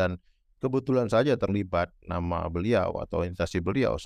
[0.00, 0.16] dan
[0.64, 4.00] kebetulan saja terlibat nama beliau atau instansi beliau.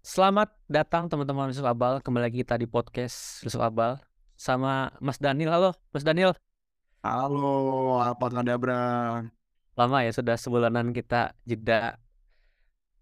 [0.00, 4.00] Selamat datang teman-teman Yusuf Abal kembali lagi kita di podcast Yusuf Abal
[4.32, 5.52] sama Mas Daniel.
[5.52, 6.32] Halo, Mas Daniel.
[7.04, 9.28] Halo, apa kabar?
[9.76, 12.00] Lama ya sudah sebulanan kita jeda.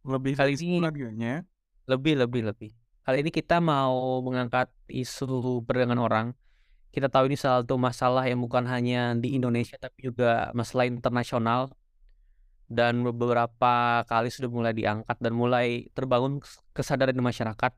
[0.03, 1.47] Lebih kali ini kayaknya.
[1.87, 2.84] Lebih, lebih, lebih.
[3.05, 6.27] Kali ini kita mau mengangkat isu perdagangan orang.
[6.89, 11.69] Kita tahu ini salah satu masalah yang bukan hanya di Indonesia tapi juga masalah internasional
[12.65, 16.41] dan beberapa kali sudah mulai diangkat dan mulai terbangun
[16.73, 17.73] kesadaran di masyarakat.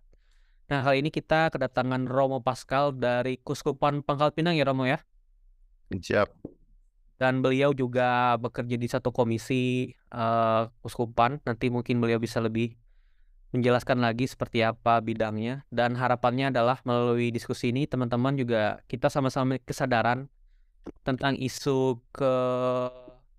[0.70, 5.02] Nah, kali ini kita kedatangan Romo Pascal dari Kuskupan Pangkal Pinang ya Romo ya.
[5.90, 6.30] Siap.
[7.18, 11.42] Dan beliau juga bekerja di satu komisi uh, Kuskupan.
[11.42, 12.78] Nanti mungkin beliau bisa lebih
[13.56, 19.56] menjelaskan lagi seperti apa bidangnya dan harapannya adalah melalui diskusi ini teman-teman juga kita sama-sama
[19.64, 20.28] kesadaran
[21.02, 22.32] tentang isu ke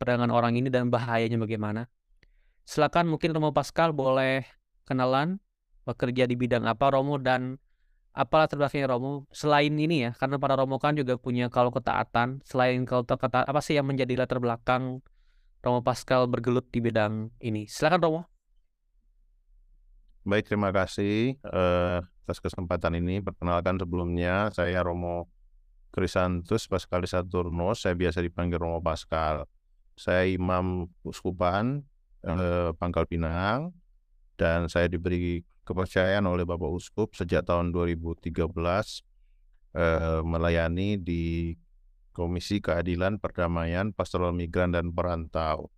[0.01, 1.87] perdagangan orang ini dan bahayanya bagaimana.
[2.67, 4.43] Silakan mungkin Romo Pascal boleh
[4.83, 5.39] kenalan
[5.87, 7.55] bekerja di bidang apa Romo dan
[8.11, 9.29] apa latar belakangnya Romo.
[9.31, 13.61] Selain ini ya karena para Romo kan juga punya kalau ketaatan selain kalau ketaatan apa
[13.63, 14.99] sih yang menjadi latar belakang
[15.63, 17.69] Romo Pascal bergelut di bidang ini?
[17.71, 18.36] Silakan Romo
[20.27, 23.23] baik terima kasih uh, atas kesempatan ini.
[23.23, 25.31] Perkenalkan sebelumnya saya Romo
[25.95, 29.47] Krisantus Pascalis Saturnus saya biasa dipanggil Romo Pascal.
[29.95, 31.81] Saya imam uskupan
[32.21, 33.73] eh, Pangkal Pinang
[34.37, 38.29] dan saya diberi kepercayaan oleh Bapak Uskup sejak tahun 2013
[39.73, 41.55] eh, melayani di
[42.13, 45.73] Komisi Keadilan Perdamaian Pastoral Migran dan Perantau.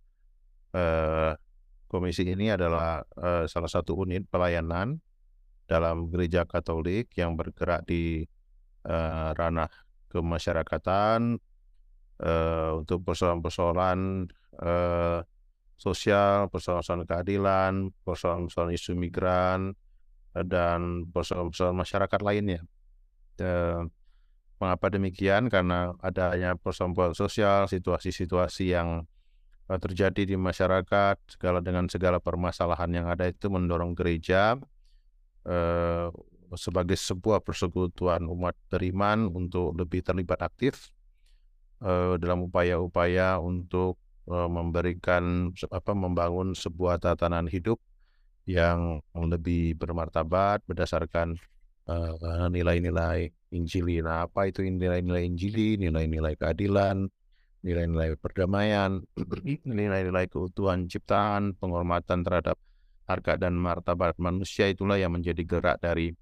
[0.76, 1.32] Eh,
[1.90, 5.02] komisi ini adalah eh, salah satu unit pelayanan
[5.66, 8.22] dalam gereja Katolik yang bergerak di
[8.86, 9.70] eh, ranah
[10.10, 11.38] kemasyarakatan,
[12.20, 14.28] uh, untuk persoalan-persoalan
[14.60, 15.20] uh,
[15.80, 17.72] sosial, persoalan-persoalan keadilan,
[18.04, 19.72] persoalan-persoalan isu migran,
[20.36, 22.60] uh, dan persoalan-persoalan masyarakat lainnya.
[23.40, 23.88] Uh,
[24.60, 25.48] mengapa demikian?
[25.48, 29.19] Karena adanya persoalan sosial, situasi-situasi yang uh,
[29.78, 34.58] terjadi di masyarakat, segala dengan segala permasalahan yang ada itu mendorong gereja
[35.46, 36.08] uh,
[36.58, 40.90] sebagai sebuah persekutuan umat beriman untuk lebih terlibat aktif
[41.86, 43.94] uh, dalam upaya-upaya untuk
[44.26, 47.78] uh, memberikan apa membangun sebuah tatanan hidup
[48.48, 51.38] yang lebih bermartabat berdasarkan
[52.50, 53.98] nilai-nilai uh, Injili.
[53.98, 55.74] Nah, apa itu nilai-nilai Injili?
[55.74, 57.10] Nilai-nilai keadilan,
[57.60, 59.04] nilai-nilai perdamaian,
[59.68, 62.56] nilai-nilai keutuhan ciptaan, penghormatan terhadap
[63.10, 66.14] harga dan martabat manusia itulah yang menjadi gerak dari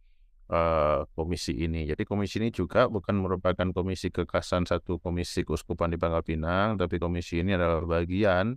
[0.49, 1.85] uh, komisi ini.
[1.85, 6.97] Jadi komisi ini juga bukan merupakan komisi kekasan satu komisi keuskupan di Pangkal Pinang, tapi
[6.97, 8.57] komisi ini adalah bagian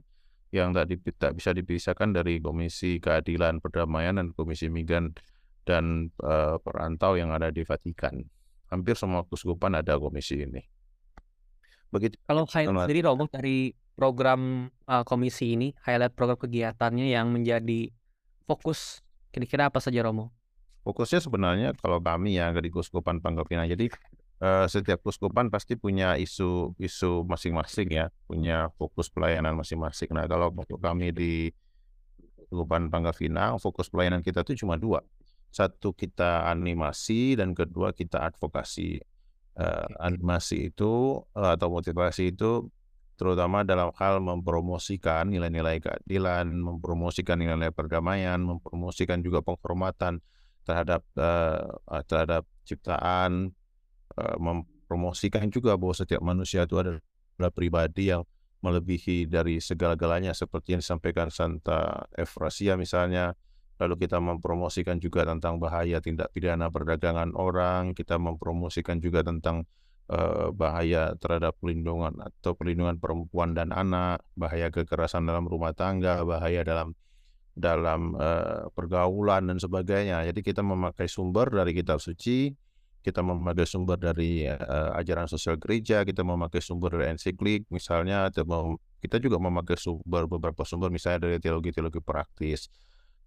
[0.52, 5.16] yang tak, tak bisa dipisahkan dari komisi keadilan perdamaian dan komisi migran
[5.64, 8.20] dan uh, perantau yang ada di Vatikan.
[8.72, 10.81] Hampir semua keuskupan ada komisi ini.
[11.91, 12.16] Begitu.
[12.24, 17.91] Kalau highlight sendiri Romo dari program uh, komisi ini, highlight program kegiatannya yang menjadi
[18.47, 20.31] fokus kira-kira apa saja Romo?
[20.81, 23.69] Fokusnya sebenarnya kalau kami ya di Kuskupan Pangkal Pinang.
[23.69, 23.91] Jadi
[24.41, 30.09] uh, setiap kuskupan pasti punya isu isu masing-masing ya, punya fokus pelayanan masing-masing.
[30.16, 30.50] Nah kalau
[30.81, 31.53] kami di
[32.50, 35.06] Kuskupan Pangkal Pinang, fokus pelayanan kita itu cuma dua.
[35.52, 39.03] Satu kita animasi dan kedua kita advokasi.
[39.52, 42.72] Uh, animasi itu uh, atau motivasi itu
[43.20, 50.24] terutama dalam hal mempromosikan nilai-nilai keadilan, mempromosikan nilai-nilai perdamaian, mempromosikan juga penghormatan
[50.64, 51.68] terhadap uh,
[52.08, 53.52] terhadap ciptaan
[54.16, 58.24] uh, mempromosikan juga bahwa setiap manusia itu adalah pribadi yang
[58.62, 63.34] melebihi dari segala-galanya seperti yang disampaikan Santa Efrasia misalnya
[63.81, 69.66] lalu kita mempromosikan juga tentang bahaya tindak pidana perdagangan orang kita mempromosikan juga tentang
[70.14, 76.61] uh, bahaya terhadap pelindungan atau perlindungan perempuan dan anak bahaya kekerasan dalam rumah tangga bahaya
[76.61, 76.94] dalam
[77.58, 80.23] dalam uh, pergaulan dan sebagainya.
[80.29, 82.53] Jadi kita memakai sumber dari kitab suci,
[83.03, 88.32] kita memakai sumber dari uh, ajaran sosial gereja, kita memakai sumber dari ensiklik misalnya,
[89.02, 92.72] kita juga memakai sumber beberapa sumber misalnya dari teologi-teologi praktis.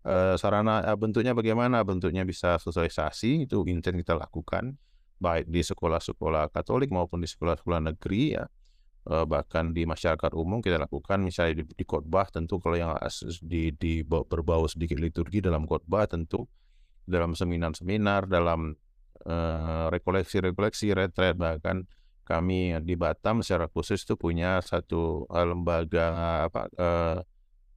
[0.05, 1.81] Uh, sarana uh, bentuknya bagaimana?
[1.81, 4.77] Bentuknya bisa sosialisasi itu intent kita lakukan
[5.17, 8.45] baik di sekolah-sekolah Katolik maupun di sekolah-sekolah negeri ya
[9.09, 12.93] uh, bahkan di masyarakat umum kita lakukan misalnya di, di khotbah tentu kalau yang
[13.41, 16.45] di, di berbau sedikit liturgi dalam khotbah tentu
[17.05, 18.73] dalam seminar-seminar, dalam
[19.25, 21.85] eh, rekoleksi-rekoleksi, retret bahkan
[22.25, 26.06] kami di Batam secara khusus itu punya satu eh, lembaga
[26.49, 27.19] apa eh,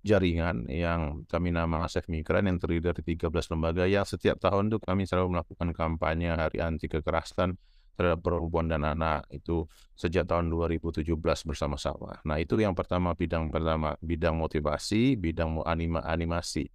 [0.05, 4.77] jaringan yang kami nama Asef Migran yang terdiri dari 13 lembaga yang setiap tahun itu
[4.81, 7.57] kami selalu melakukan kampanye hari anti kekerasan
[7.97, 9.65] terhadap perempuan dan anak itu
[9.97, 12.21] sejak tahun 2017 bersama-sama.
[12.21, 16.69] Nah itu yang pertama bidang pertama bidang motivasi, bidang anima, animasi.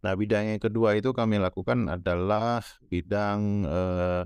[0.00, 4.22] Nah bidang yang kedua itu kami lakukan adalah bidang eh,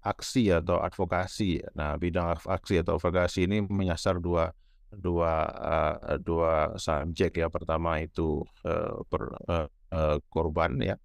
[0.00, 1.60] aksi atau advokasi.
[1.76, 4.48] Nah bidang aksi atau advokasi ini menyasar dua
[4.92, 7.48] dua uh, dua subjek ya.
[7.48, 10.96] Pertama itu uh, per, uh, uh, korban ya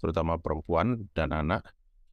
[0.00, 1.64] terutama perempuan dan anak.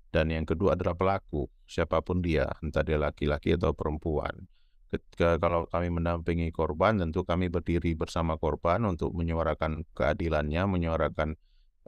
[0.08, 4.48] Dan yang kedua adalah pelaku siapa pun dia entah dia laki-laki atau perempuan.
[4.88, 11.36] Ketika kalau kami mendampingi korban tentu kami berdiri bersama korban untuk menyuarakan keadilannya menyuarakan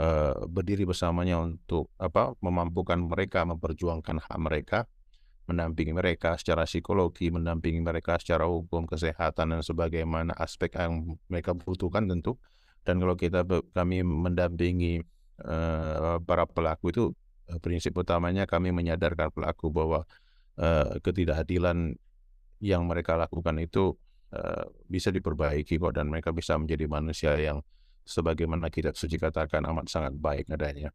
[0.03, 4.79] uh, berdiri bersamanya untuk apa memampukan mereka memperjuangkan hak mereka
[5.49, 12.05] mendampingi mereka secara psikologi, mendampingi mereka secara hukum, kesehatan dan sebagaimana aspek yang mereka butuhkan
[12.05, 12.37] tentu.
[12.85, 13.41] Dan kalau kita
[13.73, 15.01] kami mendampingi
[15.41, 17.03] uh, para pelaku itu
[17.49, 20.05] uh, prinsip utamanya kami menyadarkan pelaku bahwa
[20.61, 21.97] uh, ketidakadilan
[22.61, 23.97] yang mereka lakukan itu
[24.31, 27.65] uh, bisa diperbaiki kok dan mereka bisa menjadi manusia yang
[28.05, 30.93] sebagaimana kita suci katakan amat sangat baik adanya.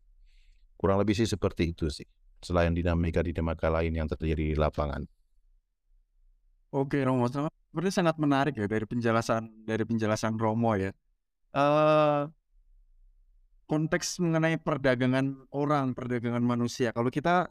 [0.79, 2.07] Kurang lebih sih seperti itu sih
[2.45, 5.03] selain dinamika-dinamika lain yang terjadi di lapangan.
[6.75, 10.91] Oke Romo, seperti sangat menarik ya dari penjelasan dari penjelasan Romo ya.
[11.55, 12.27] Uh,
[13.71, 16.91] konteks mengenai perdagangan orang, perdagangan manusia.
[16.91, 17.49] Kalau kita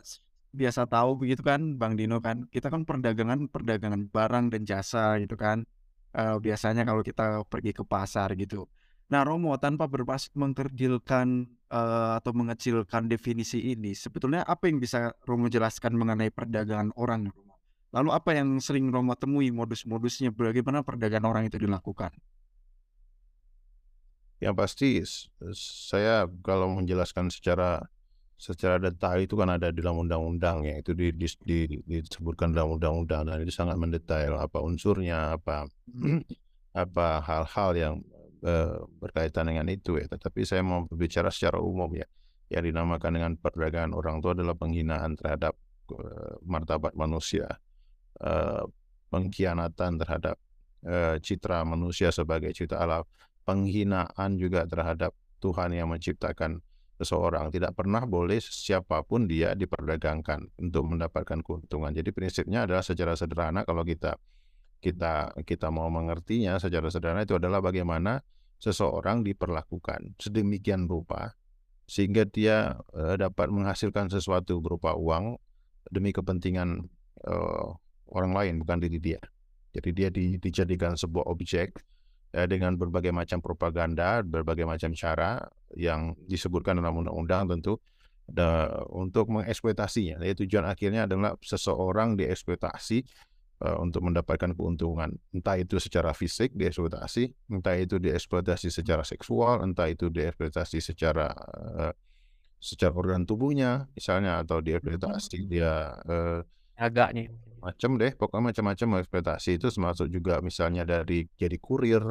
[0.53, 5.33] biasa tahu begitu kan, Bang Dino kan, kita kan perdagangan perdagangan barang dan jasa gitu
[5.33, 5.65] kan.
[6.13, 8.69] Uh, biasanya kalau kita pergi ke pasar gitu.
[9.13, 15.53] Nah, Romo tanpa bermaksud mengkerdilkan uh, atau mengecilkan definisi ini, sebetulnya apa yang bisa Romo
[15.53, 17.61] jelaskan mengenai perdagangan orang, Romo?
[17.93, 22.09] Lalu apa yang sering Romo temui modus-modusnya, bagaimana perdagangan orang itu dilakukan?
[24.41, 24.89] Yang pasti
[25.85, 27.85] saya kalau menjelaskan secara
[28.33, 32.75] secara detail itu kan ada di dalam undang-undang ya itu di, di, di, disebutkan dalam
[32.75, 35.71] undang-undang dan itu sangat mendetail apa unsurnya apa
[36.83, 37.95] apa hal-hal yang
[38.43, 40.03] Eh, berkaitan dengan itu ya.
[40.03, 42.03] Tetapi saya mau berbicara secara umum ya.
[42.51, 45.55] Yang dinamakan dengan perdagangan orang itu adalah penghinaan terhadap
[45.95, 47.47] uh, martabat manusia,
[48.19, 48.67] uh,
[49.09, 50.35] pengkhianatan terhadap
[51.23, 53.07] citra manusia sebagai cipta Allah,
[53.47, 56.59] penghinaan juga terhadap Tuhan yang menciptakan
[56.99, 57.47] seseorang.
[57.47, 61.95] Tidak pernah boleh siapa pun dia diperdagangkan untuk mendapatkan keuntungan.
[61.95, 64.19] Jadi prinsipnya adalah secara sederhana kalau kita
[64.83, 68.19] kita kita mau mengertinya secara sederhana itu adalah bagaimana
[68.59, 71.31] seseorang diperlakukan sedemikian rupa
[71.87, 75.39] sehingga dia uh, dapat menghasilkan sesuatu berupa uang
[75.87, 76.83] demi kepentingan
[77.27, 77.67] uh,
[78.11, 79.21] orang lain bukan diri dia.
[79.73, 81.75] Jadi dia di, dijadikan sebuah objek
[82.35, 85.43] uh, dengan berbagai macam propaganda, berbagai macam cara
[85.75, 87.79] yang disebutkan dalam undang-undang tentu
[88.95, 90.15] untuk mengeksploitasinya.
[90.23, 93.03] Jadi tujuan akhirnya adalah seseorang dieksploitasi
[93.61, 95.13] uh, untuk mendapatkan keuntungan.
[95.29, 101.93] Entah itu secara fisik dieksploitasi, entah itu dieksploitasi secara seksual, entah itu dieksploitasi secara uh,
[102.63, 106.39] secara organ tubuhnya misalnya atau dieksploitasi dia uh,
[106.79, 107.27] agaknya.
[107.59, 109.59] macam deh pokoknya macam-macam eksploitasi.
[109.59, 112.03] Itu termasuk juga misalnya dari jadi kurir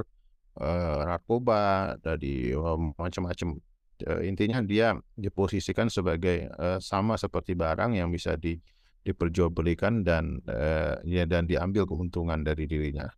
[0.60, 3.60] uh, narkoba dari um, macam-macam
[4.08, 8.56] uh, intinya dia diposisikan sebagai uh, sama seperti barang yang bisa di
[9.02, 13.10] diperjualbelikan dan uh, ya dan diambil keuntungan dari dirinya.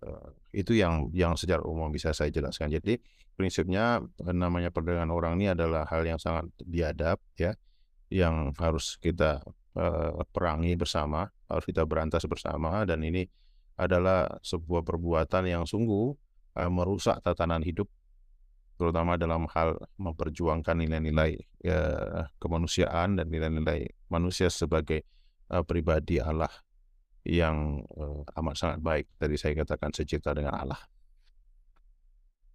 [0.00, 2.72] Uh, itu yang yang secara umum bisa saya jelaskan.
[2.72, 2.96] Jadi
[3.36, 4.00] prinsipnya
[4.32, 7.52] namanya perdagangan orang ini adalah hal yang sangat biadab ya,
[8.08, 9.44] yang harus kita
[9.76, 13.28] uh, perangi bersama, harus kita berantas bersama dan ini
[13.80, 16.12] adalah sebuah perbuatan yang sungguh
[16.56, 17.88] uh, merusak tatanan hidup
[18.80, 21.80] terutama dalam hal memperjuangkan nilai-nilai ya,
[22.40, 25.04] kemanusiaan dan nilai-nilai manusia sebagai
[25.52, 26.48] uh, pribadi Allah
[27.28, 29.06] yang uh, amat sangat baik.
[29.20, 30.80] Tadi saya katakan secipta dengan Allah.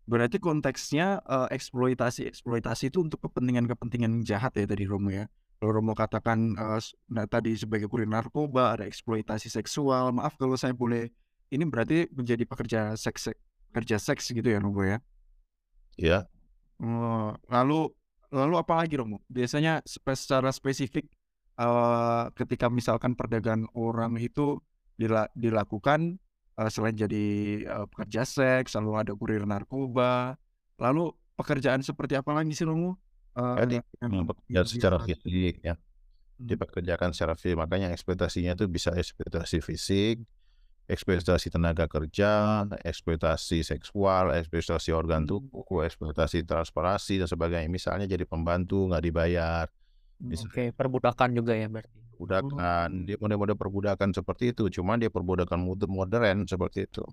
[0.09, 5.29] Berarti konteksnya uh, eksploitasi eksploitasi itu untuk kepentingan-kepentingan jahat ya tadi Romo ya.
[5.61, 6.81] Kalau Romo katakan uh,
[7.13, 10.09] nah, tadi sebagai kurir narkoba ada eksploitasi seksual.
[10.09, 11.13] Maaf kalau saya boleh
[11.53, 13.29] ini berarti menjadi pekerja seks
[13.69, 14.97] pekerja seks gitu ya Romo ya.
[15.95, 16.27] Ya.
[17.49, 17.91] Lalu
[18.31, 19.23] lalu apa lagi Romo?
[19.31, 21.07] Biasanya secara spesifik
[21.55, 24.59] uh, ketika misalkan perdagangan orang itu
[24.99, 26.19] dila dilakukan
[26.59, 27.25] uh, selain jadi
[27.67, 30.35] uh, pekerja seks, lalu ada kurir narkoba,
[30.79, 32.99] lalu pekerjaan seperti apa lagi sih Romo?
[33.35, 35.75] Jadi yang yang secara fisik ya,
[36.35, 36.51] Hmm.
[36.51, 37.55] dipekerjakan secara fisik.
[37.55, 40.19] Makanya ekspektasinya itu bisa ekspektasi fisik,
[40.85, 45.49] ekspektasi tenaga kerja, ekspektasi seksual, ekspektasi organ Hmm.
[45.49, 47.69] tubuh, ekspektasi transportasi dan sebagainya.
[47.69, 49.65] Misalnya jadi pembantu nggak dibayar,
[50.21, 51.97] misalnya Oke, perbudakan juga ya berarti.
[52.15, 54.71] perbudakan, dia mode-mode perbudakan seperti itu.
[54.71, 57.03] Cuma dia perbudakan mode- modern seperti itu.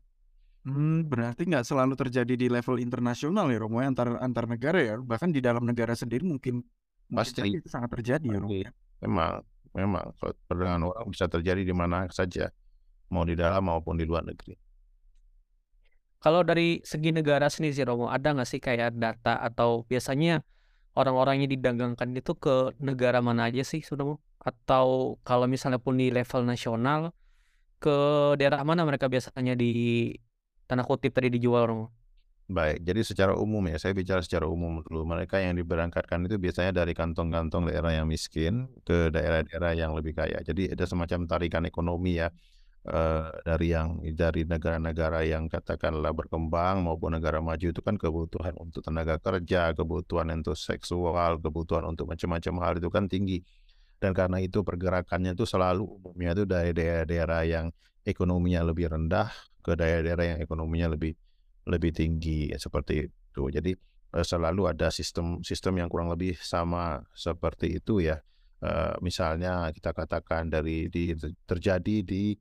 [0.63, 4.95] Hmm, berarti nggak selalu terjadi di level internasional ya Romo ya, antar antar negara ya
[5.03, 6.63] bahkan di dalam negara sendiri mungkin
[7.11, 7.43] mungkin Pasti.
[7.43, 8.71] saja itu sangat terjadi ya Romo ya.
[9.03, 9.43] Memang,
[9.75, 12.55] memang kalau perdagangan orang bisa terjadi di mana saja,
[13.13, 14.57] mau di dalam maupun di luar negeri.
[16.23, 20.47] Kalau dari segi negara sendiri sih Romo, ada nggak sih kayak data atau biasanya
[20.95, 24.23] orang-orang yang didagangkan itu ke negara mana aja sih Romo?
[24.39, 27.11] Atau kalau misalnya pun di level nasional,
[27.83, 27.99] ke
[28.39, 30.15] daerah mana mereka biasanya di
[30.71, 31.87] tanda kutip tadi dijual Romo?
[32.47, 35.03] Baik, jadi secara umum ya, saya bicara secara umum dulu.
[35.03, 40.39] Mereka yang diberangkatkan itu biasanya dari kantong-kantong daerah yang miskin ke daerah-daerah yang lebih kaya.
[40.43, 42.31] Jadi ada semacam tarikan ekonomi ya
[42.87, 48.83] eh, dari yang dari negara-negara yang katakanlah berkembang maupun negara maju itu kan kebutuhan untuk
[48.83, 53.43] tenaga kerja, kebutuhan untuk seksual, kebutuhan untuk macam-macam hal itu kan tinggi.
[54.03, 57.67] Dan karena itu pergerakannya itu selalu umumnya itu dari daerah-daerah yang
[58.03, 59.31] ekonominya lebih rendah
[59.63, 61.15] ke daerah-daerah yang ekonominya lebih
[61.71, 63.43] lebih tinggi seperti itu.
[63.47, 63.73] Jadi
[64.19, 68.19] eh, selalu ada sistem sistem yang kurang lebih sama seperti itu ya.
[68.63, 71.15] Eh, misalnya kita katakan dari di
[71.47, 72.35] terjadi di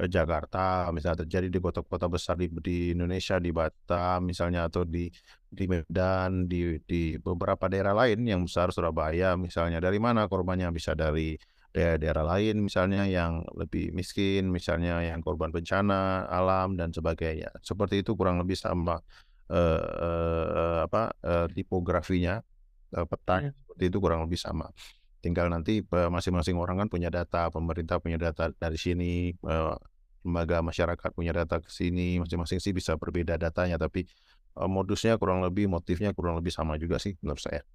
[0.00, 5.08] eh, Jakarta, misalnya terjadi di kota-kota besar di, di Indonesia, di Batam misalnya atau di
[5.46, 9.78] di Medan, di di beberapa daerah lain yang besar Surabaya misalnya.
[9.80, 10.68] Dari mana korbannya?
[10.74, 11.36] Bisa dari
[11.76, 17.52] daerah-daerah lain misalnya yang lebih miskin, misalnya yang korban bencana alam dan sebagainya.
[17.60, 18.96] Seperti itu kurang lebih sama
[19.52, 22.40] eh, eh, apa eh, tipografinya
[22.96, 24.72] eh, petanya seperti itu kurang lebih sama.
[25.26, 29.34] Tinggal nanti masing-masing orang kan punya data, pemerintah punya data dari sini,
[30.22, 34.06] lembaga masyarakat punya data ke sini, masing-masing sih bisa berbeda datanya, tapi
[34.54, 37.66] modusnya kurang lebih, motifnya kurang lebih sama juga sih menurut saya.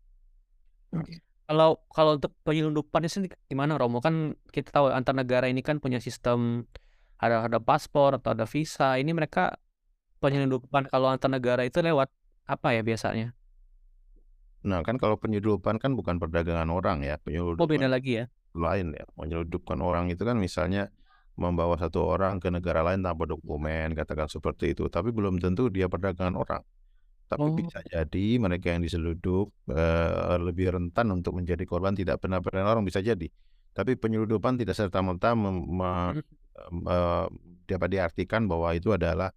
[1.52, 4.00] Kalau kalau untuk penyelundupannya sendiri gimana Romo?
[4.00, 6.64] Kan kita tahu antar negara ini kan punya sistem
[7.20, 8.96] ada ada paspor atau ada visa.
[8.96, 9.60] Ini mereka
[10.24, 12.08] penyelundupan kalau antar negara itu lewat
[12.48, 13.36] apa ya biasanya?
[14.62, 18.26] Nah kan kalau penyelundupan kan bukan perdagangan orang ya, Oh penyelundupan beda lagi ya?
[18.54, 19.06] lain ya.
[19.18, 20.92] Menyelundupkan orang itu kan misalnya
[21.40, 24.86] membawa satu orang ke negara lain tanpa dokumen, katakan seperti itu.
[24.92, 26.62] Tapi belum tentu dia perdagangan orang.
[27.32, 27.56] Tapi Oh.
[27.56, 32.86] bisa jadi mereka yang diseludup eh, lebih rentan untuk menjadi korban tidak pernah perdagangan orang
[32.86, 33.26] bisa jadi.
[33.72, 36.22] Tapi penyelundupan tidak serta-merta Hmm.
[36.86, 37.26] eh,
[37.66, 39.32] dapat diartikan bahwa itu adalah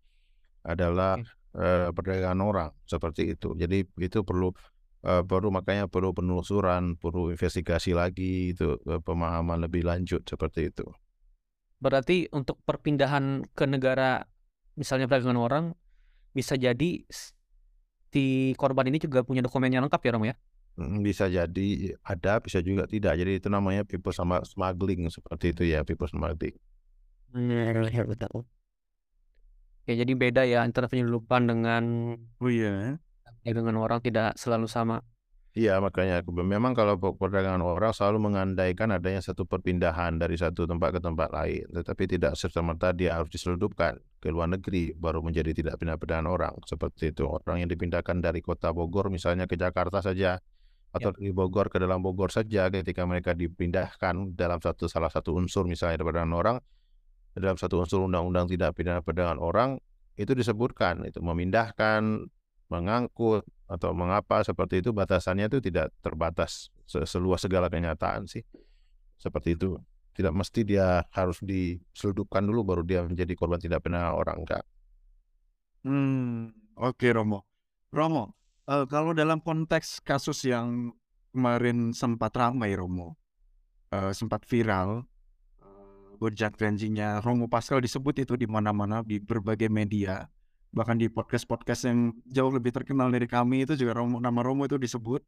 [0.66, 1.23] adalah
[1.54, 3.54] eh, perdagangan orang seperti itu.
[3.54, 4.50] Jadi itu perlu
[5.04, 10.84] eh, perlu makanya perlu penelusuran, perlu investigasi lagi itu eh, pemahaman lebih lanjut seperti itu.
[11.78, 14.25] Berarti untuk perpindahan ke negara
[14.75, 15.64] misalnya perdagangan orang
[16.34, 17.04] bisa jadi
[18.14, 20.37] si korban ini juga punya dokumen yang lengkap ya Romo ya?
[20.75, 23.14] Mm, Bisa jadi ada, bisa juga tidak.
[23.18, 26.54] Jadi itu namanya people sama smuggling seperti itu ya, people smuggling.
[29.84, 31.82] Ya jadi beda ya antara penyelundupan dengan
[32.40, 32.96] Oh iya.
[33.44, 35.04] Perdagangan orang tidak selalu sama.
[35.54, 40.66] Iya, makanya aku memang kalau pe- perdagangan orang selalu mengandaikan adanya satu perpindahan dari satu
[40.66, 45.54] tempat ke tempat lain, tetapi tidak serta-merta dia harus diselundupkan ke luar negeri baru menjadi
[45.54, 46.54] tidak pindah perdagangan orang.
[46.66, 50.42] Seperti itu, orang yang dipindahkan dari kota Bogor misalnya ke Jakarta saja
[50.90, 55.66] atau dari Bogor ke dalam Bogor saja ketika mereka dipindahkan dalam satu salah satu unsur
[55.66, 56.56] misalnya perdagangan orang
[57.34, 59.70] dalam satu unsur undang-undang tidak pidana perdagangan orang
[60.14, 62.30] itu disebutkan itu memindahkan,
[62.75, 68.43] mengangkut atau mengapa seperti itu batasannya itu tidak terbatas se- seluas segala kenyataan sih.
[69.16, 69.78] Seperti itu.
[70.14, 74.62] Tidak mesti dia harus diseludupkan dulu baru dia menjadi korban tidak pidana orang enggak.
[75.83, 77.43] Hmm, oke Romo.
[77.90, 78.35] Romo,
[78.71, 80.95] eh, kalau dalam konteks kasus yang
[81.35, 83.19] kemarin sempat ramai Romo,
[83.90, 85.02] eh, sempat viral,
[85.61, 90.31] eh, gonjang ganjingnya Romo Pascal disebut itu di mana-mana di berbagai media,
[90.75, 94.75] bahkan di podcast-podcast yang jauh lebih terkenal dari kami itu juga Romo, nama Romo itu
[94.75, 95.23] disebut.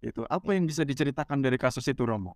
[0.00, 2.34] Itu apa yang bisa diceritakan dari kasus itu Romo?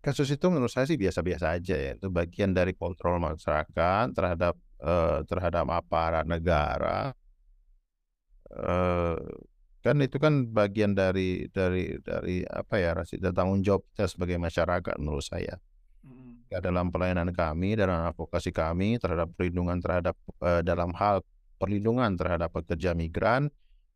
[0.00, 1.92] Kasus itu menurut saya sih biasa-biasa aja ya.
[2.00, 7.12] Itu bagian dari kontrol masyarakat terhadap eh, terhadap aparat negara.
[8.52, 9.20] Eh,
[9.84, 14.96] kan itu kan bagian dari dari dari apa ya rasa tanggung jawab kita sebagai masyarakat
[14.96, 15.60] menurut saya.
[16.48, 21.24] Dalam pelayanan kami, dalam advokasi kami terhadap perlindungan terhadap eh, dalam hal
[21.58, 23.50] perlindungan terhadap pekerja migran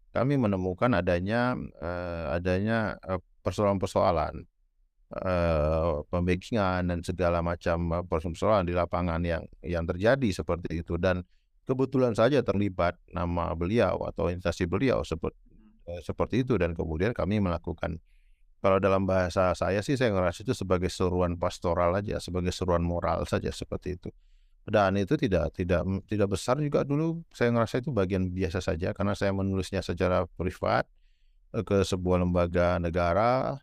[0.08, 4.40] kami menemukan adanya uh, adanya uh, persoalan-persoalan
[5.14, 10.96] uh, pembackingan dan segala macam persoalan di lapangan yang yang terjadi seperti itu.
[10.96, 11.22] Dan
[11.68, 15.36] kebetulan saja terlibat nama beliau atau instansi beliau seperti
[16.04, 17.96] seperti itu dan kemudian kami melakukan
[18.58, 23.22] kalau dalam bahasa saya sih saya ngerasa itu sebagai seruan pastoral aja sebagai seruan moral
[23.24, 24.10] saja seperti itu.
[24.68, 27.24] Dan itu tidak tidak tidak besar juga dulu.
[27.32, 30.84] Saya ngerasa itu bagian biasa saja karena saya menulisnya secara privat
[31.54, 33.56] eh, ke sebuah lembaga negara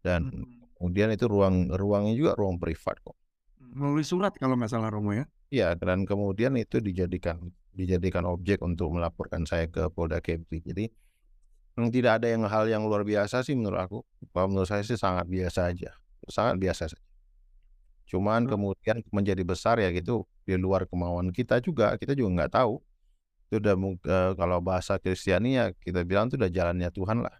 [0.00, 0.78] dan hmm.
[0.78, 3.18] kemudian itu ruang ruangnya juga ruang privat kok.
[3.60, 5.26] Menulis surat kalau nggak salah Romo ya?
[5.52, 10.88] Iya dan kemudian itu dijadikan dijadikan objek untuk melaporkan saya ke Polda Kepri jadi
[11.92, 13.98] tidak ada yang hal yang luar biasa sih menurut aku
[14.32, 15.90] kalau menurut saya sih sangat biasa aja
[16.28, 17.12] sangat biasa saja
[18.12, 18.50] Cuman hmm.
[18.52, 22.76] kemudian menjadi besar ya gitu di luar kemauan kita juga, kita juga nggak tahu.
[23.48, 27.36] Itu udah uh, kalau bahasa Kristiani ya kita bilang itu udah jalannya Tuhan lah.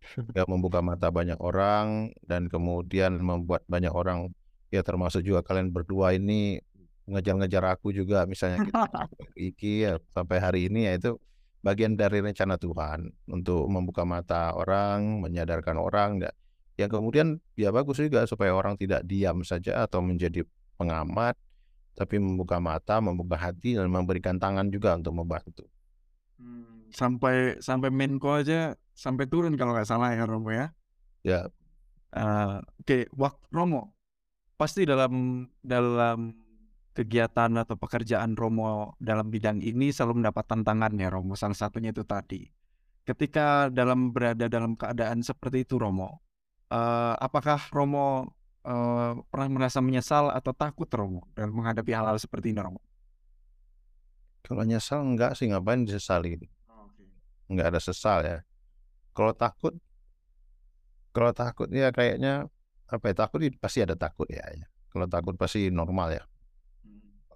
[0.38, 4.30] Ya membuka mata banyak orang dan kemudian membuat banyak orang
[4.70, 6.62] ya termasuk juga kalian berdua ini
[7.10, 8.70] ngejar-ngejar aku juga misalnya gitu.
[9.52, 11.10] Iki ya sampai hari ini ya itu
[11.66, 16.22] bagian dari rencana Tuhan untuk membuka mata orang, menyadarkan orang
[16.78, 20.46] yang kemudian ya bagus juga supaya orang tidak diam saja atau menjadi
[20.78, 21.34] pengamat
[21.96, 25.64] tapi membuka mata, membuka hati dan memberikan tangan juga untuk membantu.
[26.36, 30.70] Hmm, sampai sampai Menko aja sampai turun kalau nggak salah ya Romo ya.
[31.24, 31.50] Ya.
[32.12, 33.42] Uh, Oke, okay.
[33.50, 33.96] Romo
[34.60, 36.45] pasti dalam dalam
[36.96, 41.36] kegiatan atau pekerjaan Romo dalam bidang ini selalu mendapat tantangan ya Romo.
[41.36, 42.48] Salah satunya itu tadi.
[43.04, 46.24] Ketika dalam berada dalam keadaan seperti itu Romo,
[46.72, 48.32] uh, apakah Romo
[48.64, 52.80] uh, pernah merasa menyesal atau takut Romo dalam menghadapi hal-hal seperti ini Romo?
[54.42, 56.38] Kalau nyesal enggak sih ngapain disesali?
[56.70, 57.06] Oh, okay.
[57.52, 58.38] Enggak ada sesal ya.
[59.12, 59.74] Kalau takut,
[61.12, 62.48] kalau takut ya kayaknya
[62.86, 64.42] apa ya takut pasti ada takut ya.
[64.54, 64.66] ya.
[64.90, 66.24] Kalau takut pasti normal ya.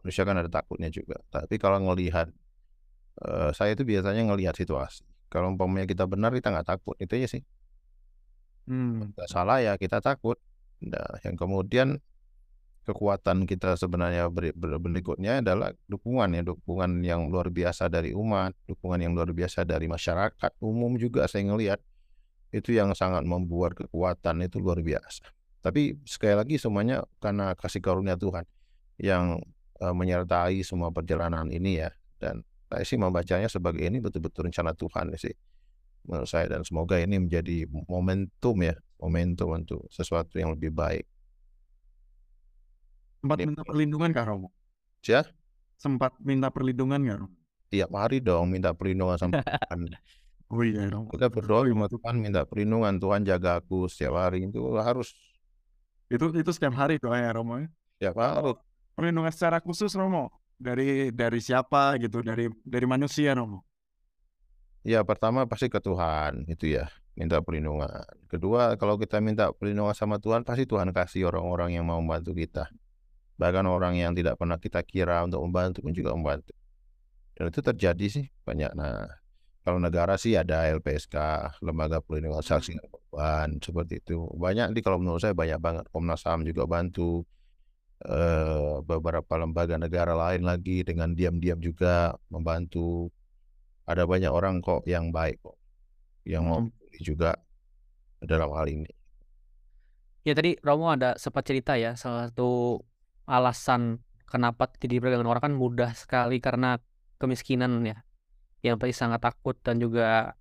[0.00, 1.20] Manusia kan ada takutnya juga.
[1.28, 2.32] Tapi kalau ngelihat,
[3.24, 5.04] uh, saya itu biasanya ngelihat situasi.
[5.30, 7.42] Kalau umpamanya kita benar kita nggak takut itu aja sih.
[8.66, 9.14] Hmm.
[9.14, 10.40] Nggak salah ya kita takut.
[10.80, 12.00] Nah, yang kemudian
[12.88, 18.56] kekuatan kita sebenarnya ber, ber, berikutnya adalah dukungan ya, dukungan yang luar biasa dari umat,
[18.66, 21.78] dukungan yang luar biasa dari masyarakat umum juga saya ngelihat
[22.50, 25.30] itu yang sangat membuat kekuatan itu luar biasa.
[25.60, 28.48] Tapi sekali lagi semuanya karena kasih karunia Tuhan
[28.98, 29.38] yang
[29.80, 31.90] uh, menyertai semua perjalanan ini ya
[32.20, 35.34] dan saya sih membacanya sebagai ini betul-betul rencana Tuhan sih
[36.06, 41.08] menurut saya dan semoga ini menjadi momentum ya momentum untuk sesuatu yang lebih baik.
[43.20, 44.48] Sempat minta perlindungan kak Romo?
[45.04, 45.24] Ya?
[45.80, 47.36] Sempat minta perlindungan nggak Romo?
[47.72, 49.80] Tiap hari dong minta perlindungan sama Tuhan.
[50.52, 51.08] oh iya Romo.
[51.12, 55.16] Kita berdoa sama Tuhan minta perlindungan Tuhan jaga aku setiap hari itu harus.
[56.12, 57.64] Itu itu setiap hari doa ya Romo?
[58.00, 58.60] Ya harus.
[59.00, 60.28] Perlindungan secara khusus Romo
[60.60, 63.64] dari dari siapa gitu dari dari manusia Romo?
[64.84, 68.04] Ya pertama pasti ke Tuhan itu ya minta perlindungan.
[68.28, 72.68] Kedua kalau kita minta perlindungan sama Tuhan pasti Tuhan kasih orang-orang yang mau membantu kita.
[73.40, 76.52] Bahkan orang yang tidak pernah kita kira untuk membantu pun juga membantu.
[77.32, 78.76] Dan itu terjadi sih banyak.
[78.76, 79.08] Nah
[79.64, 81.16] kalau negara sih ada LPSK,
[81.64, 84.28] Lembaga Perlindungan Saksi dan Korban seperti itu.
[84.36, 85.88] Banyak nih kalau menurut saya banyak banget.
[85.88, 87.24] Komnas HAM juga bantu.
[88.00, 93.12] Eh, beberapa lembaga negara lain lagi dengan diam-diam juga membantu
[93.84, 95.60] ada banyak orang kok yang baik kok
[96.24, 96.72] yang mau hmm.
[97.04, 97.36] juga
[98.24, 98.88] dalam hal ini.
[100.24, 102.80] Ya tadi Romo ada sempat cerita ya salah satu
[103.28, 106.80] alasan kenapa jadi perdagangan orang kan mudah sekali karena
[107.20, 108.00] kemiskinan ya
[108.64, 110.40] yang pasti sangat takut dan juga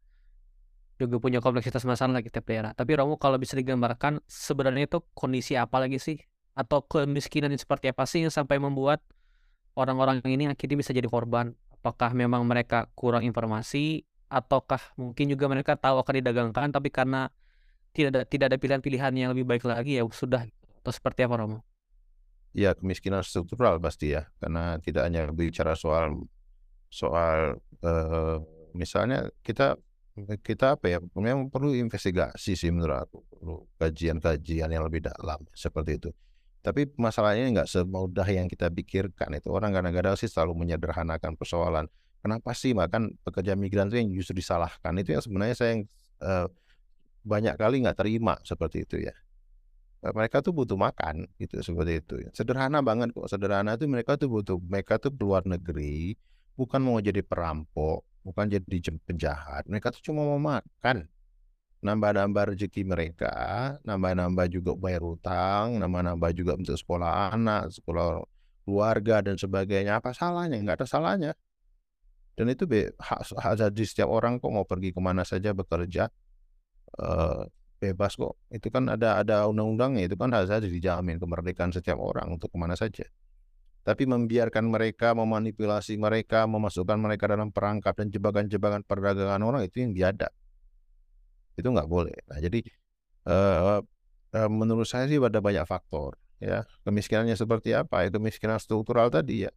[0.96, 2.72] juga punya kompleksitas masalah di tiap daerah.
[2.72, 7.92] Tapi Romo kalau bisa digambarkan sebenarnya itu kondisi apa lagi sih atau kemiskinan yang seperti
[7.92, 9.02] apa sih yang sampai membuat
[9.78, 11.56] orang-orang ini akhirnya bisa jadi korban?
[11.80, 14.04] Apakah memang mereka kurang informasi?
[14.30, 17.34] Ataukah mungkin juga mereka tahu akan didagangkan tapi karena
[17.96, 20.46] tidak ada tidak ada pilihan-pilihan yang lebih baik lagi ya sudah
[20.86, 21.66] atau seperti apa Romo?
[22.54, 26.30] Ya kemiskinan struktural pasti ya karena tidak hanya bicara soal
[26.90, 28.38] soal uh,
[28.74, 29.78] misalnya kita
[30.44, 35.96] kita apa ya memang perlu investigasi sih menurut aku perlu kajian-kajian yang lebih dalam seperti
[35.96, 36.10] itu
[36.60, 41.88] tapi masalahnya nggak semudah yang kita pikirkan itu orang kadang-kadang sih selalu menyederhanakan persoalan.
[42.20, 45.82] Kenapa sih bahkan pekerja migran itu yang justru disalahkan itu yang sebenarnya saya yang
[47.24, 49.16] banyak kali nggak terima seperti itu ya.
[50.00, 52.16] Mereka tuh butuh makan gitu seperti itu.
[52.24, 52.32] Ya.
[52.32, 53.28] Sederhana banget kok.
[53.28, 56.16] Sederhana itu mereka tuh butuh mereka tuh keluar negeri
[56.60, 58.68] bukan mau jadi perampok, bukan jadi
[59.08, 59.64] penjahat.
[59.68, 61.08] Mereka tuh cuma mau makan,
[61.80, 63.34] nambah-nambah rezeki mereka,
[63.88, 68.20] nambah-nambah juga bayar utang, nambah-nambah juga untuk sekolah anak, sekolah
[68.68, 70.04] keluarga dan sebagainya.
[70.04, 70.60] Apa salahnya?
[70.60, 71.32] Nggak ada salahnya.
[72.36, 72.64] Dan itu
[72.96, 76.08] hak, hak jadi setiap orang kok mau pergi ke mana saja bekerja
[77.00, 77.44] uh,
[77.84, 78.36] bebas kok.
[78.52, 80.08] Itu kan ada ada undang-undangnya.
[80.08, 83.08] Itu kan hak saja dijamin kemerdekaan setiap orang untuk ke mana saja.
[83.84, 89.92] Tapi membiarkan mereka memanipulasi mereka, memasukkan mereka dalam perangkap dan jebakan-jebakan perdagangan orang itu yang
[89.96, 90.32] biadab.
[91.60, 92.16] Itu nggak boleh.
[92.32, 92.60] Nah jadi
[93.28, 93.84] uh,
[94.34, 99.44] uh, menurut saya sih ada banyak faktor ya kemiskinannya seperti apa ya kemiskinan struktural tadi
[99.44, 99.52] ya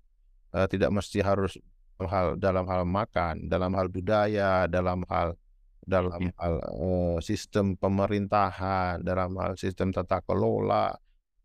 [0.51, 1.55] uh, tidak mesti harus
[2.01, 5.39] hal dalam hal makan, dalam hal budaya, dalam hal
[5.83, 6.35] dalam ya.
[6.39, 10.95] hal uh, sistem pemerintahan, dalam hal sistem tata kelola.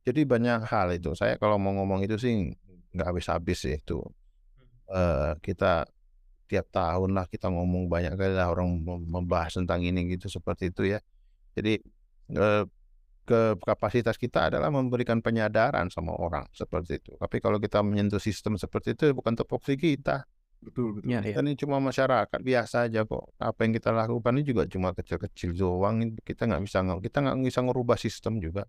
[0.06, 1.12] Jadi banyak hal itu.
[1.17, 2.54] Saya kalau mau ngomong itu sih
[2.96, 4.00] nggak habis-habis sih itu.
[4.88, 5.84] Uh, kita
[6.48, 10.96] tiap tahun lah kita ngomong banyak kali lah orang membahas tentang ini gitu seperti itu
[10.96, 11.00] ya.
[11.54, 11.84] Jadi
[13.28, 17.12] ke kapasitas kita adalah memberikan penyadaran sama orang seperti itu.
[17.20, 20.24] Tapi kalau kita menyentuh sistem seperti itu bukan tupoksi kita.
[20.58, 21.12] Betul, betul.
[21.12, 21.38] Ya, ya.
[21.38, 23.30] Ini cuma masyarakat biasa aja kok.
[23.38, 26.18] Apa yang kita lakukan ini juga cuma kecil-kecil doang.
[26.24, 28.64] Kita nggak bisa kita nggak bisa ngerubah sistem juga.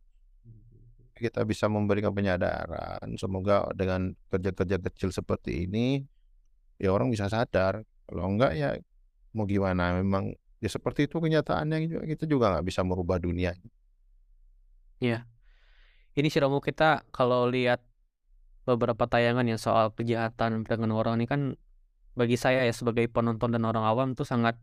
[1.15, 3.15] Kita bisa memberikan penyadaran.
[3.15, 6.03] Semoga dengan kerja-kerja kecil seperti ini,
[6.79, 7.83] ya orang bisa sadar.
[8.09, 8.79] Kalau enggak ya
[9.35, 9.99] mau gimana?
[9.99, 12.05] Memang ya seperti itu kenyataannya juga.
[12.07, 13.53] Kita juga nggak bisa merubah dunia.
[15.03, 15.27] Ya.
[16.19, 17.79] Ini sih Romo kita kalau lihat
[18.67, 21.41] beberapa tayangan yang soal kejahatan dengan orang ini kan
[22.19, 24.59] bagi saya ya sebagai penonton dan orang awam tuh sangat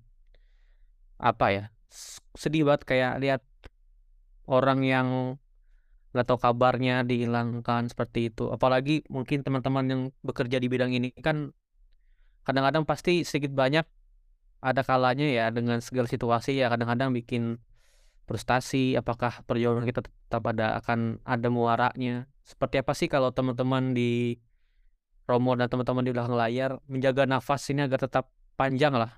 [1.16, 1.64] apa ya
[2.36, 3.42] sedih banget kayak lihat
[4.52, 5.08] orang yang
[6.12, 11.56] nggak tahu kabarnya dihilangkan seperti itu apalagi mungkin teman-teman yang bekerja di bidang ini kan
[12.46, 13.84] kadang-kadang pasti sedikit banyak
[14.62, 17.62] ada kalanya ya dengan segala situasi ya kadang-kadang bikin
[18.26, 22.26] frustasi apakah perjuangan kita tetap ada akan ada muaranya.
[22.42, 24.38] Seperti apa sih kalau teman-teman di
[25.26, 29.18] Romo dan teman-teman di belakang layar menjaga nafas ini agar tetap panjang lah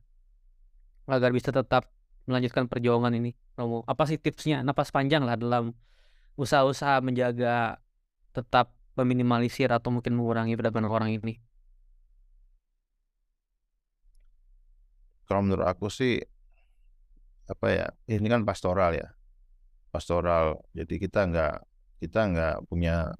[1.07, 1.87] agar bisa tetap
[2.27, 3.83] melanjutkan perjuangan ini Romo.
[3.87, 4.63] Apa sih tipsnya?
[4.63, 5.75] Nafas panjang lah dalam
[6.35, 7.79] usaha-usaha menjaga
[8.35, 11.39] tetap meminimalisir atau mungkin mengurangi perdagangan orang ini
[15.27, 16.17] kalau menurut aku sih
[17.47, 19.07] apa ya ini kan pastoral ya.
[19.91, 21.55] Pastoral jadi kita nggak
[22.03, 23.11] kita nggak punya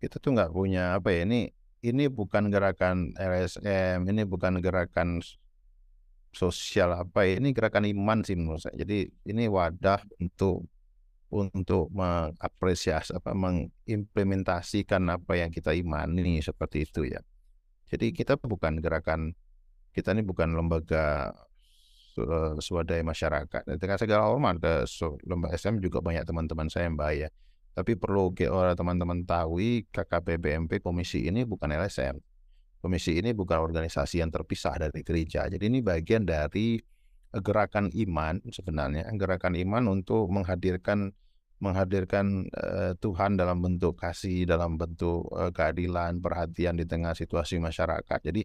[0.00, 1.52] kita tuh nggak punya apa ya ini
[1.84, 5.20] ini bukan gerakan LSM ini bukan gerakan
[6.34, 8.74] sosial apa ya ini gerakan iman sih menurut saya.
[8.80, 10.66] Jadi ini wadah untuk
[11.34, 17.20] untuk mengapresiasi apa mengimplementasikan apa yang kita imani seperti itu ya.
[17.90, 19.34] Jadi kita bukan gerakan
[19.94, 21.30] kita ini bukan lembaga
[22.62, 24.86] swadaya masyarakat dengan segala hormat ke
[25.26, 27.26] lembaga SM juga banyak teman-teman saya yang bahaya
[27.74, 32.22] tapi perlu orang teman-teman tahu KKP BMP komisi ini bukan LSM.
[32.78, 35.50] Komisi ini bukan organisasi yang terpisah dari gereja.
[35.50, 36.78] Jadi ini bagian dari
[37.34, 41.10] gerakan iman sebenarnya, gerakan iman untuk menghadirkan
[41.58, 48.20] menghadirkan uh, Tuhan dalam bentuk kasih, dalam bentuk uh, keadilan, perhatian di tengah situasi masyarakat.
[48.20, 48.44] Jadi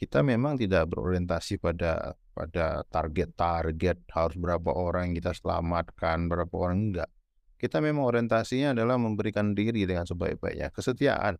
[0.00, 6.78] kita memang tidak berorientasi pada pada target-target harus berapa orang yang kita selamatkan, berapa orang
[6.88, 7.10] enggak
[7.60, 10.72] kita memang orientasinya adalah memberikan diri dengan sebaik-baiknya.
[10.72, 11.36] Kesetiaan.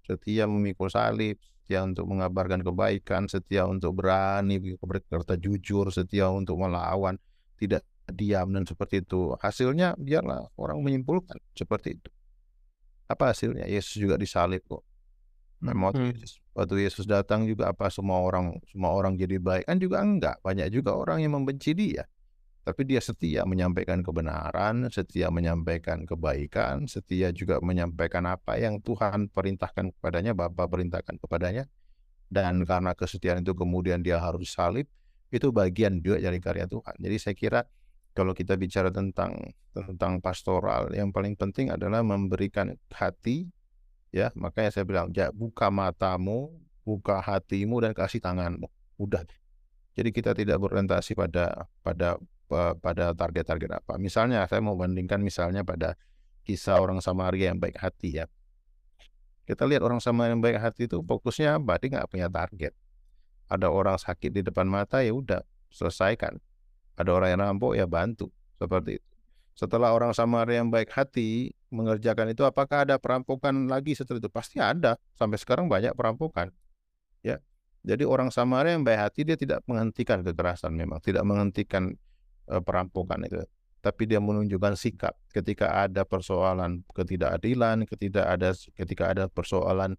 [0.00, 7.20] Setia memikul salib, setia untuk mengabarkan kebaikan, setia untuk berani berkata jujur, setia untuk melawan,
[7.60, 9.36] tidak diam dan seperti itu.
[9.36, 12.10] Hasilnya biarlah orang menyimpulkan seperti itu.
[13.04, 13.68] Apa hasilnya?
[13.68, 14.80] Yesus juga disalib kok.
[15.60, 16.12] Nah, waktu, hmm.
[16.16, 20.36] Yesus, waktu Yesus datang juga apa semua orang semua orang jadi baik kan juga enggak.
[20.40, 22.08] Banyak juga orang yang membenci dia
[22.60, 29.96] tapi dia setia menyampaikan kebenaran, setia menyampaikan kebaikan, setia juga menyampaikan apa yang Tuhan perintahkan
[29.96, 31.64] kepadanya, Bapa perintahkan kepadanya.
[32.30, 34.86] Dan karena kesetiaan itu kemudian dia harus salib,
[35.34, 36.94] itu bagian juga dari karya Tuhan.
[37.00, 37.60] Jadi saya kira
[38.14, 43.50] kalau kita bicara tentang tentang pastoral, yang paling penting adalah memberikan hati,
[44.10, 46.50] ya makanya saya bilang, ya, buka matamu,
[46.82, 48.66] buka hatimu dan kasih tanganmu.
[48.98, 49.24] Udah.
[49.94, 52.18] Jadi kita tidak berorientasi pada pada
[52.82, 53.94] pada target-target apa.
[53.96, 55.94] Misalnya saya mau bandingkan misalnya pada
[56.42, 58.26] kisah orang Samaria yang baik hati ya.
[59.46, 61.78] Kita lihat orang Samaria yang baik hati itu fokusnya apa?
[61.78, 62.74] Dia nggak punya target.
[63.50, 66.38] Ada orang sakit di depan mata ya udah selesaikan.
[66.98, 69.09] Ada orang yang rampok ya bantu seperti itu.
[69.60, 74.32] Setelah orang Samaria yang baik hati mengerjakan itu, apakah ada perampokan lagi setelah itu?
[74.32, 74.96] Pasti ada.
[75.12, 76.48] Sampai sekarang banyak perampokan.
[77.20, 77.44] Ya,
[77.84, 81.92] Jadi orang Samaria yang baik hati dia tidak menghentikan kekerasan memang, tidak menghentikan
[82.48, 83.44] uh, perampokan itu.
[83.84, 89.92] Tapi dia menunjukkan sikap ketika ada persoalan ketidakadilan, ketika ada ketika ada persoalan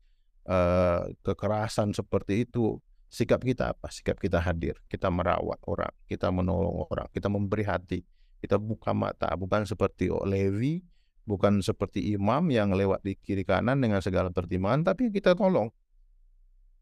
[0.50, 2.82] uh, kekerasan seperti itu,
[3.14, 3.94] sikap kita apa?
[3.94, 8.02] Sikap kita hadir, kita merawat orang, kita menolong orang, kita memberi hati,
[8.42, 10.82] kita buka mata, bukan seperti Levi,
[11.30, 15.70] bukan seperti imam yang lewat di kiri kanan dengan segala pertimbangan, tapi kita tolong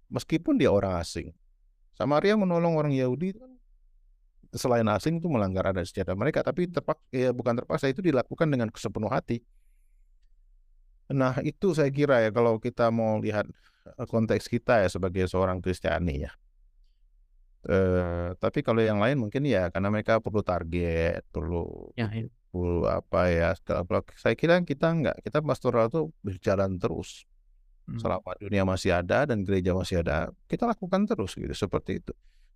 [0.09, 1.35] meskipun dia orang asing.
[1.93, 3.51] Samaria menolong orang Yahudi kan
[4.55, 8.71] selain asing itu melanggar adat istiadat mereka, tapi terpak ya bukan terpaksa itu dilakukan dengan
[8.73, 9.45] sepenuh hati.
[11.11, 13.45] Nah itu saya kira ya kalau kita mau lihat
[13.85, 16.31] eh, konteks kita ya sebagai seorang Kristiani ya.
[17.59, 22.23] Eh, tapi kalau yang lain mungkin ya karena mereka perlu target, perlu Ya, ya.
[22.47, 23.51] perlu apa ya.
[23.59, 27.27] Kalau saya kira kita enggak, kita pastoral itu berjalan terus.
[27.83, 27.99] Hmm.
[27.99, 32.13] Selama dunia masih ada dan gereja masih ada, kita lakukan terus gitu seperti itu.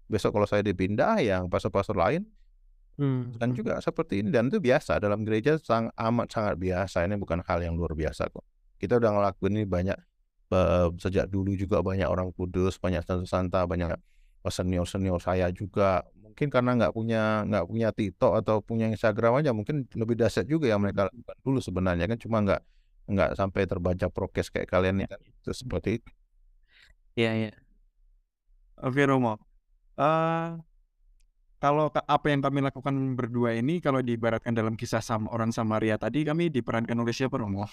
[0.08, 2.24] Besok kalau saya dipindah yang pastor-pastor lain
[2.94, 3.34] Hmm.
[3.42, 7.02] dan juga seperti ini dan itu biasa dalam gereja sangat amat sangat biasa.
[7.10, 8.46] Ini bukan hal yang luar biasa kok.
[8.78, 9.98] Kita udah ngelakuin ini banyak
[10.54, 13.98] uh, sejak dulu juga banyak orang kudus, banyak santa-santa, banyak
[14.50, 19.86] senior-senior saya juga mungkin karena nggak punya nggak punya TikTok atau punya Instagram aja mungkin
[19.94, 22.62] lebih dahsyat juga yang mereka lakukan dulu sebenarnya kan cuma nggak
[23.04, 26.10] nggak sampai terbaca prokes kayak kalian ya kan itu seperti itu.
[27.14, 27.52] Iya, iya.
[28.82, 29.38] Oke Romo,
[30.02, 30.58] uh,
[31.64, 36.28] kalau apa yang kami lakukan berdua ini kalau diibaratkan dalam kisah sama orang Samaria tadi
[36.28, 37.70] kami diperankan oleh siapa Romo?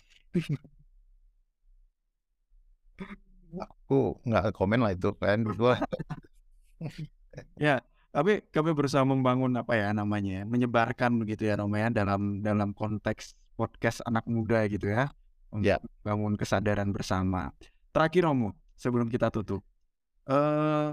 [3.58, 5.74] Aku nggak komen lah itu kalian berdua.
[7.56, 12.74] ya, tapi kami berusaha membangun apa ya namanya, menyebarkan begitu ya Romo ya dalam dalam
[12.74, 15.12] konteks podcast anak muda gitu ya
[15.52, 15.78] untuk Ya.
[16.02, 17.52] bangun kesadaran bersama.
[17.92, 19.62] Terakhir Romo, sebelum kita tutup,
[20.26, 20.90] eh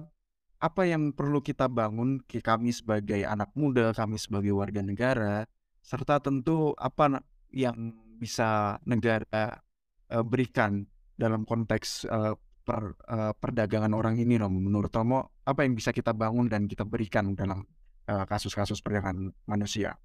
[0.58, 5.46] apa yang perlu kita bangun ki- kami sebagai anak muda, kami sebagai warga negara,
[5.86, 7.22] serta tentu apa
[7.54, 9.62] yang bisa negara
[10.10, 12.34] eh, berikan dalam konteks eh,
[12.66, 14.58] per- eh, perdagangan orang ini Romo.
[14.58, 17.64] Menurut Romo, apa yang bisa kita bangun dan kita berikan dalam
[18.12, 19.96] eh, kasus-kasus perdagangan manusia?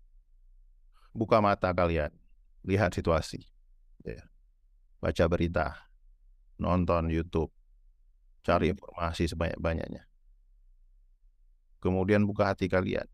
[1.10, 2.14] Buka mata kalian,
[2.62, 3.42] lihat situasi,
[4.06, 4.22] ya.
[5.02, 5.76] baca berita,
[6.56, 7.50] nonton YouTube,
[8.46, 10.06] cari informasi sebanyak-banyaknya.
[11.82, 13.04] Kemudian buka hati kalian,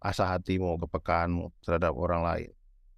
[0.00, 2.50] asah hatimu, kepekaanmu terhadap orang lain.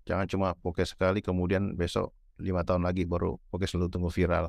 [0.07, 4.47] Jangan cuma fokus sekali, kemudian besok lima tahun lagi baru fokus lu tunggu viral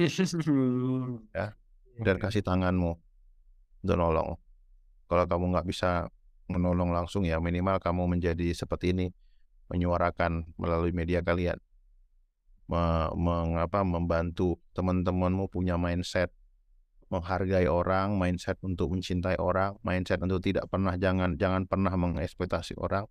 [1.36, 1.52] Ya,
[1.98, 2.30] dan Oke.
[2.30, 2.94] kasih tanganmu.
[3.80, 4.36] Untuk nolong.
[5.08, 6.12] Kalau kamu nggak bisa
[6.50, 9.06] menolong langsung ya minimal kamu menjadi seperti ini
[9.72, 11.56] menyuarakan melalui media kalian.
[12.70, 16.30] Me- mengapa membantu teman-temanmu punya mindset
[17.10, 23.08] menghargai orang mindset untuk mencintai orang mindset untuk tidak pernah jangan jangan pernah mengeksploitasi orang.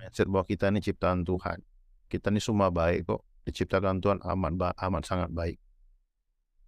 [0.00, 1.60] Mindset bahwa kita ini ciptaan Tuhan.
[2.08, 3.20] Kita ini semua baik kok.
[3.44, 5.60] Diciptakan Tuhan amat amat sangat baik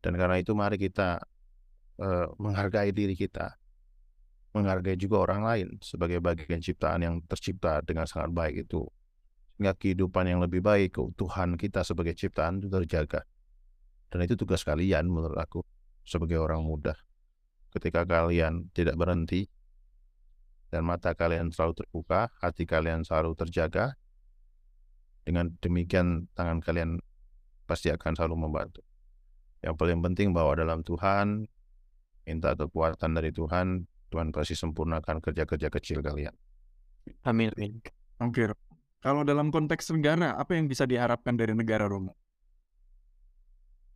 [0.02, 1.22] dan karena itu mari kita
[2.36, 3.54] menghargai diri kita.
[4.52, 8.84] Menghargai juga orang lain sebagai bagian ciptaan yang tercipta dengan sangat baik itu.
[9.56, 13.24] Sehingga kehidupan yang lebih baik keutuhan kita sebagai ciptaan itu terjaga.
[14.12, 15.64] Dan itu tugas kalian menurut aku
[16.04, 16.98] sebagai orang muda
[17.72, 19.48] ketika kalian tidak berhenti
[20.68, 23.96] dan mata kalian selalu terbuka hati kalian selalu terjaga
[25.24, 27.00] dengan demikian tangan kalian
[27.64, 28.84] pasti akan selalu membantu
[29.62, 31.46] yang paling penting bahwa dalam Tuhan
[32.26, 36.34] minta kekuatan dari Tuhan Tuhan pasti sempurnakan kerja-kerja kecil kalian
[37.26, 37.82] Amin, amin.
[38.22, 38.46] Oke.
[39.02, 42.14] Kalau dalam konteks negara, apa yang bisa diharapkan dari negara Romo?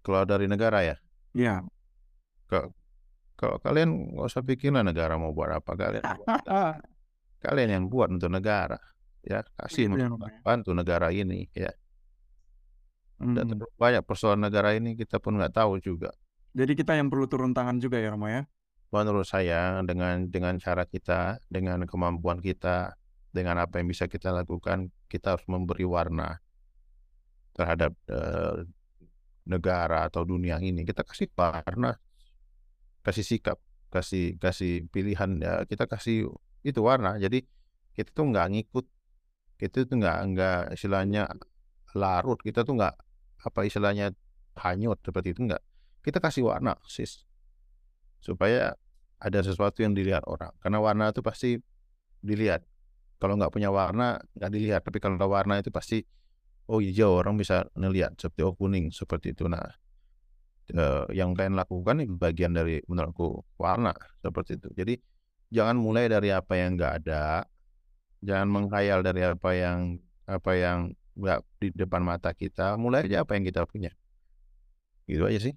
[0.02, 0.96] kalau dari negara ya
[1.36, 1.60] Ya,
[3.36, 6.80] kalau kalian nggak usah pikirlah negara mau buat apa kalian buat.
[7.44, 8.78] kalian yang buat untuk negara
[9.20, 10.40] ya kasih ya, Romo, ya.
[10.40, 11.68] bantu negara ini ya
[13.20, 13.60] dan Hmm.
[13.80, 16.10] banyak persoalan negara ini kita pun nggak tahu juga
[16.56, 18.42] Jadi kita yang perlu turun tangan juga ya Romo ya.
[18.94, 22.94] menurut saya dengan dengan cara kita dengan kemampuan kita
[23.36, 26.38] dengan apa yang bisa kita lakukan kita harus memberi warna
[27.56, 28.56] terhadap eh,
[29.46, 31.94] negara atau dunia ini kita kasih warna
[33.06, 33.58] kasih sikap
[33.94, 36.26] kasih kasih pilihan ya kita kasih
[36.66, 37.38] itu warna jadi
[37.96, 38.86] kita tuh nggak ngikut
[39.60, 41.20] kita tuh nggak nggak istilahnya
[41.96, 42.94] larut kita tuh nggak
[43.46, 44.10] apa istilahnya
[44.58, 45.62] hanyut seperti itu nggak?
[46.02, 47.22] Kita kasih warna sis.
[48.18, 48.74] Supaya
[49.22, 50.50] ada sesuatu yang dilihat orang.
[50.58, 51.54] Karena warna itu pasti
[52.18, 52.66] dilihat.
[53.22, 54.82] Kalau nggak punya warna nggak dilihat.
[54.82, 56.02] Tapi kalau ada warna itu pasti
[56.66, 57.22] oh hijau.
[57.22, 59.46] Orang bisa ngelihat seperti oh kuning seperti itu.
[59.46, 59.62] Nah
[60.74, 64.68] eh, yang kalian lakukan ini bagian dari menurutku warna seperti itu.
[64.74, 64.94] Jadi
[65.54, 67.46] jangan mulai dari apa yang nggak ada,
[68.20, 69.78] jangan menghayal dari apa yang
[70.26, 70.78] apa yang
[71.16, 73.90] nggak di depan mata kita, mulai aja apa yang kita punya.
[75.08, 75.54] Gitu aja sih.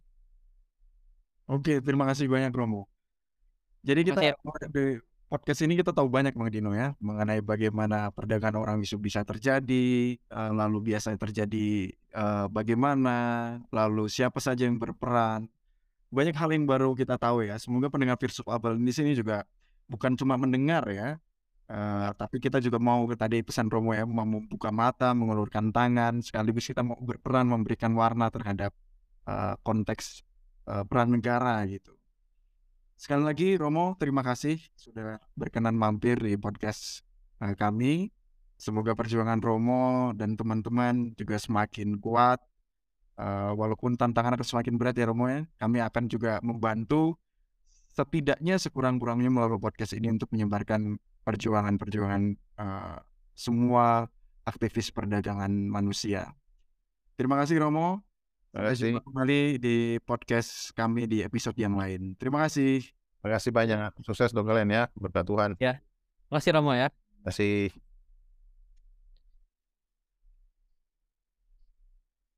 [1.49, 2.87] Oke, terima kasih banyak Romo.
[3.83, 4.21] Jadi kita
[4.69, 9.21] di podcast ini kita tahu banyak Bang Dino ya mengenai bagaimana perdagangan orang bisa bisa
[9.25, 13.17] terjadi, eh, lalu biasa terjadi eh, bagaimana,
[13.69, 15.49] lalu siapa saja yang berperan.
[16.09, 17.57] Banyak hal yang baru kita tahu ya.
[17.61, 19.45] Semoga pendengar First of Abel di sini juga
[19.89, 21.17] bukan cuma mendengar ya,
[21.69, 26.65] eh, tapi kita juga mau tadi pesan Romo ya, mau membuka mata, mengulurkan tangan, sekaligus
[26.67, 28.73] kita mau berperan memberikan warna terhadap
[29.29, 30.25] eh, konteks
[30.67, 31.93] eh, peran negara gitu.
[32.99, 37.05] Sekali lagi Romo, terima kasih sudah berkenan mampir di podcast
[37.39, 38.11] eh, kami.
[38.59, 42.43] Semoga perjuangan Romo dan teman-teman juga semakin kuat.
[43.19, 47.15] Eh, walaupun tantangan akan semakin berat ya Romo ya, kami akan juga membantu
[47.91, 50.95] setidaknya sekurang-kurangnya melalui podcast ini untuk menyebarkan
[51.29, 52.97] perjuangan-perjuangan eh,
[53.37, 54.09] semua
[54.49, 56.33] aktivis perdagangan manusia.
[57.13, 58.01] Terima kasih Romo.
[58.49, 58.97] Terima kasih.
[58.97, 62.17] jumpa kembali di podcast kami di episode yang lain.
[62.17, 62.81] Terima kasih.
[63.21, 63.91] Terima kasih banyak.
[64.01, 64.83] Sukses untuk kalian ya.
[64.97, 65.51] Berkat Tuhan.
[66.33, 66.89] Makasih Romo ya.
[66.89, 67.88] Terima kasih.